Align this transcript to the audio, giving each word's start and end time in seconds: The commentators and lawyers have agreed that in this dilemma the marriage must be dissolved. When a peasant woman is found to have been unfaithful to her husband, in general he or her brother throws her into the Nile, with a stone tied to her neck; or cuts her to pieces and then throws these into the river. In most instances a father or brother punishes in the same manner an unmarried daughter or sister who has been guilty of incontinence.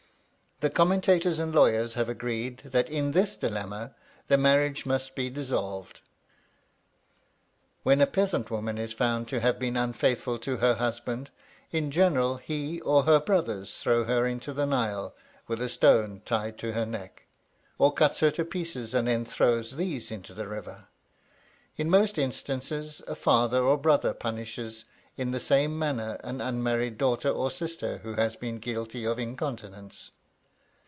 The 0.63 0.69
commentators 0.69 1.39
and 1.39 1.55
lawyers 1.55 1.95
have 1.95 2.07
agreed 2.07 2.59
that 2.65 2.87
in 2.87 3.13
this 3.13 3.35
dilemma 3.35 3.95
the 4.27 4.37
marriage 4.37 4.85
must 4.85 5.15
be 5.15 5.27
dissolved. 5.27 6.01
When 7.81 7.99
a 7.99 8.05
peasant 8.05 8.51
woman 8.51 8.77
is 8.77 8.93
found 8.93 9.27
to 9.29 9.39
have 9.39 9.57
been 9.57 9.75
unfaithful 9.75 10.37
to 10.37 10.57
her 10.57 10.75
husband, 10.75 11.31
in 11.71 11.89
general 11.89 12.37
he 12.37 12.79
or 12.81 13.05
her 13.05 13.19
brother 13.19 13.65
throws 13.65 14.05
her 14.05 14.27
into 14.27 14.53
the 14.53 14.67
Nile, 14.67 15.15
with 15.47 15.59
a 15.63 15.67
stone 15.67 16.21
tied 16.25 16.59
to 16.59 16.73
her 16.73 16.85
neck; 16.85 17.23
or 17.79 17.91
cuts 17.91 18.19
her 18.19 18.29
to 18.29 18.45
pieces 18.45 18.93
and 18.93 19.07
then 19.07 19.25
throws 19.25 19.77
these 19.77 20.11
into 20.11 20.31
the 20.31 20.47
river. 20.47 20.89
In 21.75 21.89
most 21.89 22.19
instances 22.19 23.01
a 23.07 23.15
father 23.15 23.63
or 23.63 23.77
brother 23.79 24.13
punishes 24.13 24.85
in 25.17 25.31
the 25.31 25.39
same 25.39 25.79
manner 25.79 26.19
an 26.23 26.39
unmarried 26.39 26.99
daughter 26.99 27.29
or 27.29 27.49
sister 27.49 27.97
who 28.03 28.13
has 28.13 28.35
been 28.35 28.59
guilty 28.59 29.05
of 29.05 29.17
incontinence. 29.17 30.11